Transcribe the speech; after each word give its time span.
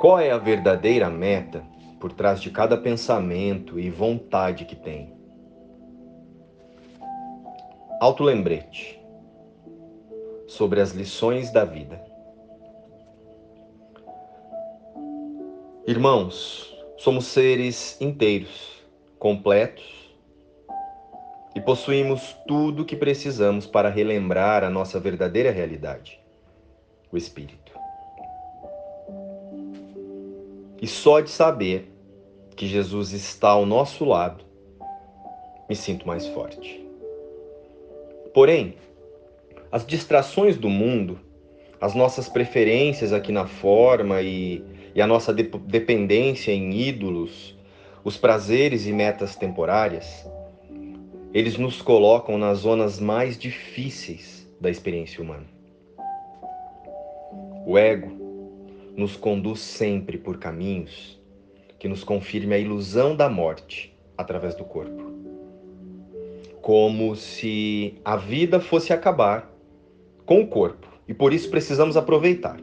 Qual 0.00 0.18
é 0.18 0.30
a 0.30 0.38
verdadeira 0.38 1.10
meta 1.10 1.62
por 2.00 2.10
trás 2.10 2.40
de 2.40 2.50
cada 2.50 2.74
pensamento 2.74 3.78
e 3.78 3.90
vontade 3.90 4.64
que 4.64 4.74
tem? 4.74 5.12
Autolembrete 8.00 8.98
sobre 10.48 10.80
as 10.80 10.92
lições 10.92 11.52
da 11.52 11.66
vida. 11.66 12.02
Irmãos, 15.86 16.74
somos 16.96 17.26
seres 17.26 18.00
inteiros, 18.00 18.82
completos 19.18 20.10
e 21.54 21.60
possuímos 21.60 22.34
tudo 22.48 22.84
o 22.84 22.86
que 22.86 22.96
precisamos 22.96 23.66
para 23.66 23.90
relembrar 23.90 24.64
a 24.64 24.70
nossa 24.70 24.98
verdadeira 24.98 25.50
realidade, 25.50 26.18
o 27.12 27.18
Espírito. 27.18 27.79
E 30.80 30.86
só 30.86 31.20
de 31.20 31.30
saber 31.30 31.90
que 32.56 32.66
Jesus 32.66 33.12
está 33.12 33.50
ao 33.50 33.66
nosso 33.66 34.04
lado, 34.04 34.44
me 35.68 35.76
sinto 35.76 36.06
mais 36.06 36.26
forte. 36.28 36.84
Porém, 38.34 38.74
as 39.70 39.86
distrações 39.86 40.56
do 40.56 40.68
mundo, 40.68 41.18
as 41.80 41.94
nossas 41.94 42.28
preferências 42.28 43.12
aqui 43.12 43.32
na 43.32 43.46
forma 43.46 44.20
e 44.22 44.64
e 44.94 45.00
a 45.00 45.06
nossa 45.06 45.32
de 45.32 45.44
dependência 45.44 46.52
em 46.52 46.72
ídolos, 46.72 47.56
os 48.02 48.16
prazeres 48.16 48.86
e 48.86 48.92
metas 48.92 49.36
temporárias, 49.36 50.28
eles 51.32 51.56
nos 51.56 51.80
colocam 51.80 52.36
nas 52.36 52.58
zonas 52.58 52.98
mais 52.98 53.38
difíceis 53.38 54.48
da 54.60 54.68
experiência 54.68 55.22
humana. 55.22 55.46
O 57.66 57.78
ego 57.78 58.19
nos 58.96 59.16
conduz 59.16 59.60
sempre 59.60 60.18
por 60.18 60.38
caminhos 60.38 61.20
que 61.78 61.88
nos 61.88 62.04
confirme 62.04 62.54
a 62.54 62.58
ilusão 62.58 63.16
da 63.16 63.28
morte 63.28 63.96
através 64.16 64.54
do 64.54 64.64
corpo. 64.64 65.10
Como 66.60 67.16
se 67.16 67.94
a 68.04 68.16
vida 68.16 68.60
fosse 68.60 68.92
acabar 68.92 69.50
com 70.26 70.42
o 70.42 70.46
corpo 70.46 70.86
e 71.08 71.14
por 71.14 71.32
isso 71.32 71.50
precisamos 71.50 71.96
aproveitar. 71.96 72.60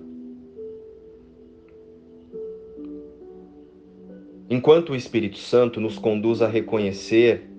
enquanto 4.50 4.92
o 4.92 4.96
Espírito 4.96 5.38
Santo 5.38 5.82
nos 5.82 5.98
conduz 6.00 6.42
a 6.42 6.48
reconhecer 6.48 7.50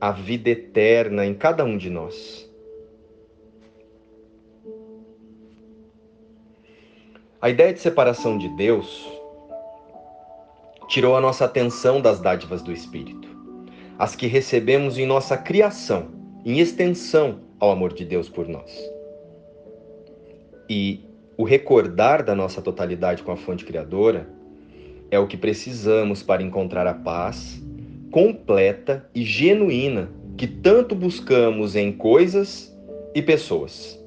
a 0.00 0.12
vida 0.12 0.50
eterna 0.50 1.26
em 1.26 1.34
cada 1.34 1.64
um 1.64 1.76
de 1.76 1.90
nós. 1.90 2.49
A 7.42 7.48
ideia 7.48 7.72
de 7.72 7.80
separação 7.80 8.36
de 8.36 8.50
Deus 8.50 9.10
tirou 10.88 11.16
a 11.16 11.20
nossa 11.22 11.46
atenção 11.46 11.98
das 11.98 12.20
dádivas 12.20 12.60
do 12.60 12.70
Espírito, 12.70 13.28
as 13.98 14.14
que 14.14 14.26
recebemos 14.26 14.98
em 14.98 15.06
nossa 15.06 15.38
criação, 15.38 16.08
em 16.44 16.58
extensão 16.58 17.40
ao 17.58 17.70
amor 17.70 17.94
de 17.94 18.04
Deus 18.04 18.28
por 18.28 18.46
nós. 18.46 18.78
E 20.68 21.02
o 21.38 21.44
recordar 21.44 22.22
da 22.22 22.34
nossa 22.34 22.60
totalidade 22.60 23.22
com 23.22 23.32
a 23.32 23.36
fonte 23.36 23.64
criadora 23.64 24.28
é 25.10 25.18
o 25.18 25.26
que 25.26 25.38
precisamos 25.38 26.22
para 26.22 26.42
encontrar 26.42 26.86
a 26.86 26.92
paz 26.92 27.58
completa 28.10 29.08
e 29.14 29.24
genuína 29.24 30.10
que 30.36 30.46
tanto 30.46 30.94
buscamos 30.94 31.74
em 31.74 31.90
coisas 31.90 32.76
e 33.14 33.22
pessoas. 33.22 33.99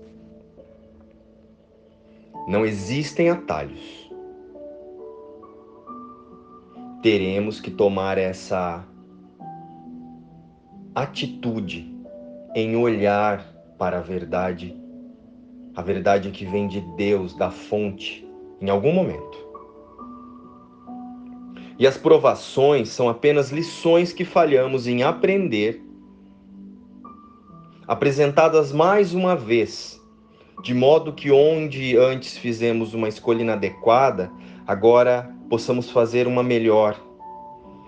Não 2.47 2.66
existem 2.66 3.30
atalhos. 3.30 4.11
Teremos 7.02 7.59
que 7.59 7.72
tomar 7.72 8.17
essa 8.17 8.86
atitude 10.95 11.93
em 12.55 12.76
olhar 12.76 13.45
para 13.77 13.98
a 13.98 14.02
verdade, 14.02 14.77
a 15.76 15.81
verdade 15.81 16.31
que 16.31 16.45
vem 16.45 16.67
de 16.67 16.81
Deus, 16.95 17.36
da 17.36 17.49
fonte, 17.49 18.27
em 18.61 18.70
algum 18.70 18.93
momento. 18.93 19.37
E 21.80 21.87
as 21.87 21.98
provações 21.98 22.89
são 22.89 23.10
apenas 23.10 23.52
lições 23.52 24.14
que 24.14 24.23
falhamos 24.23 24.87
em 24.87 25.02
aprender, 25.04 25.83
apresentadas 27.87 28.71
mais 28.71 29.14
uma 29.14 29.36
vez, 29.36 29.99
de 30.61 30.73
modo 30.73 31.14
que 31.14 31.31
onde 31.31 31.97
antes 31.97 32.37
fizemos 32.37 32.93
uma 32.93 33.08
escolha 33.08 33.41
inadequada, 33.41 34.31
agora 34.67 35.33
possamos 35.49 35.89
fazer 35.89 36.27
uma 36.27 36.43
melhor, 36.43 36.99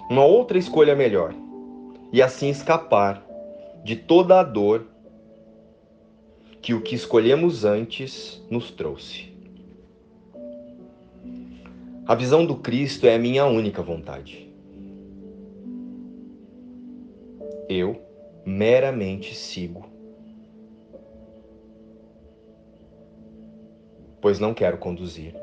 uma 0.10 0.26
outra 0.26 0.58
escolha 0.58 0.96
melhor, 0.96 1.34
e 2.12 2.22
assim 2.22 2.50
escapar 2.50 3.26
de 3.84 3.96
toda 3.96 4.40
a 4.40 4.44
dor 4.44 4.88
que 6.62 6.74
o 6.74 6.82
que 6.82 6.96
escolhemos 6.96 7.64
antes 7.64 8.42
nos 8.50 8.72
trouxe. 8.72 9.32
A 12.08 12.14
visão 12.14 12.46
do 12.46 12.56
Cristo 12.56 13.08
é 13.08 13.16
a 13.16 13.20
minha 13.20 13.46
única 13.46 13.82
vontade. 13.82 14.48
Eu 17.68 18.00
meramente 18.46 19.34
sigo, 19.34 19.86
pois 24.26 24.40
não 24.40 24.56
quero 24.56 24.80
conduzir. 24.80 25.36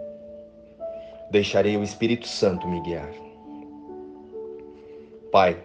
Deixarei 1.31 1.77
o 1.77 1.85
Espírito 1.85 2.27
Santo 2.27 2.67
me 2.67 2.81
guiar. 2.81 3.13
Pai, 5.31 5.57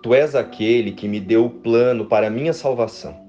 Tu 0.00 0.14
és 0.14 0.36
aquele 0.36 0.92
que 0.92 1.08
me 1.08 1.18
deu 1.18 1.46
o 1.46 1.50
plano 1.50 2.06
para 2.06 2.28
a 2.28 2.30
minha 2.30 2.52
salvação. 2.52 3.20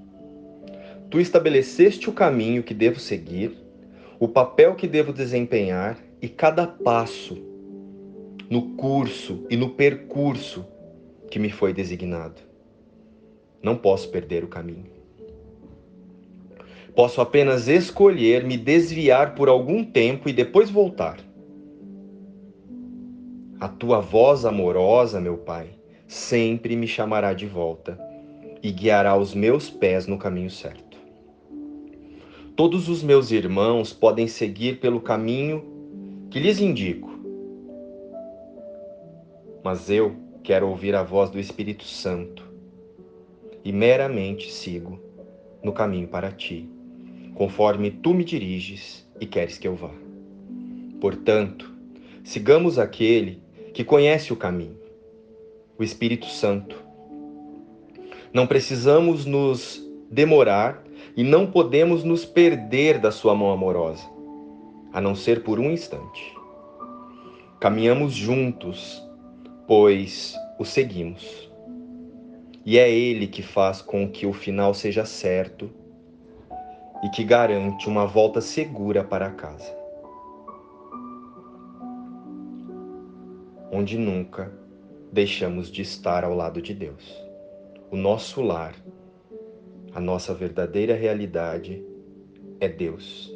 Tu 1.10 1.18
estabeleceste 1.18 2.08
o 2.08 2.12
caminho 2.12 2.62
que 2.62 2.72
devo 2.72 3.00
seguir, 3.00 3.58
o 4.20 4.28
papel 4.28 4.76
que 4.76 4.86
devo 4.86 5.12
desempenhar 5.12 5.98
e 6.22 6.28
cada 6.28 6.64
passo 6.64 7.36
no 8.48 8.76
curso 8.76 9.44
e 9.50 9.56
no 9.56 9.70
percurso 9.70 10.64
que 11.28 11.40
me 11.40 11.50
foi 11.50 11.72
designado. 11.72 12.40
Não 13.60 13.74
posso 13.74 14.08
perder 14.08 14.44
o 14.44 14.48
caminho. 14.48 15.03
Posso 16.94 17.20
apenas 17.20 17.66
escolher 17.66 18.44
me 18.44 18.56
desviar 18.56 19.34
por 19.34 19.48
algum 19.48 19.84
tempo 19.84 20.28
e 20.28 20.32
depois 20.32 20.70
voltar. 20.70 21.18
A 23.58 23.68
tua 23.68 24.00
voz 24.00 24.44
amorosa, 24.44 25.20
meu 25.20 25.38
Pai, 25.38 25.70
sempre 26.06 26.76
me 26.76 26.86
chamará 26.86 27.32
de 27.32 27.46
volta 27.46 27.98
e 28.62 28.70
guiará 28.70 29.16
os 29.16 29.34
meus 29.34 29.68
pés 29.68 30.06
no 30.06 30.16
caminho 30.16 30.50
certo. 30.50 30.96
Todos 32.54 32.88
os 32.88 33.02
meus 33.02 33.32
irmãos 33.32 33.92
podem 33.92 34.28
seguir 34.28 34.78
pelo 34.78 35.00
caminho 35.00 35.64
que 36.30 36.38
lhes 36.38 36.60
indico. 36.60 37.10
Mas 39.64 39.90
eu 39.90 40.14
quero 40.44 40.68
ouvir 40.68 40.94
a 40.94 41.02
voz 41.02 41.30
do 41.30 41.40
Espírito 41.40 41.84
Santo 41.84 42.44
e 43.64 43.72
meramente 43.72 44.52
sigo 44.52 45.00
no 45.62 45.72
caminho 45.72 46.06
para 46.06 46.30
ti, 46.30 46.68
conforme 47.34 47.90
tu 47.90 48.14
me 48.14 48.24
diriges 48.24 49.06
e 49.20 49.26
queres 49.26 49.58
que 49.58 49.66
eu 49.66 49.74
vá. 49.74 49.90
Portanto, 51.00 51.72
sigamos 52.22 52.78
aquele 52.78 53.42
que 53.72 53.84
conhece 53.84 54.32
o 54.32 54.36
caminho, 54.36 54.78
o 55.76 55.82
Espírito 55.82 56.26
Santo. 56.26 56.82
Não 58.32 58.46
precisamos 58.46 59.26
nos 59.26 59.82
demorar 60.10 60.82
e 61.16 61.22
não 61.22 61.46
podemos 61.46 62.04
nos 62.04 62.24
perder 62.24 62.98
da 62.98 63.10
sua 63.10 63.34
mão 63.34 63.50
amorosa 63.50 64.14
a 64.92 65.00
não 65.00 65.16
ser 65.16 65.42
por 65.42 65.58
um 65.58 65.72
instante. 65.72 66.32
Caminhamos 67.60 68.14
juntos, 68.14 69.02
pois 69.66 70.36
o 70.56 70.64
seguimos. 70.64 71.50
E 72.64 72.78
é 72.78 72.88
Ele 72.88 73.26
que 73.26 73.42
faz 73.42 73.82
com 73.82 74.08
que 74.08 74.24
o 74.24 74.32
final 74.32 74.72
seja 74.72 75.04
certo 75.04 75.68
e 77.04 77.10
que 77.10 77.22
garante 77.22 77.86
uma 77.86 78.06
volta 78.06 78.40
segura 78.40 79.04
para 79.04 79.30
casa. 79.30 79.76
Onde 83.70 83.98
nunca 83.98 84.50
deixamos 85.12 85.70
de 85.70 85.82
estar 85.82 86.24
ao 86.24 86.34
lado 86.34 86.62
de 86.62 86.72
Deus. 86.72 87.14
O 87.90 87.96
nosso 87.96 88.40
lar, 88.40 88.74
a 89.92 90.00
nossa 90.00 90.32
verdadeira 90.32 90.94
realidade 90.94 91.84
é 92.58 92.68
Deus 92.70 93.30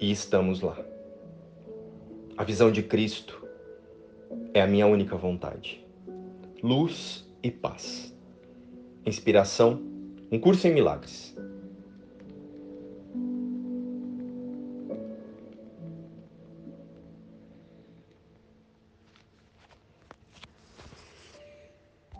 e 0.00 0.12
estamos 0.12 0.60
lá. 0.60 0.78
A 2.36 2.44
visão 2.44 2.70
de 2.70 2.84
Cristo 2.84 3.44
é 4.54 4.62
a 4.62 4.68
minha 4.68 4.86
única 4.86 5.16
vontade. 5.16 5.84
Luz 6.62 7.28
e 7.42 7.50
paz. 7.50 8.16
Inspiração, 9.04 9.82
um 10.30 10.38
curso 10.38 10.68
em 10.68 10.72
milagres. 10.72 11.36